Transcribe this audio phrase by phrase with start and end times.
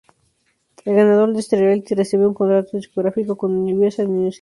[0.83, 4.39] El ganador de este "reality" recibe un contrato discográfico con Universal Music.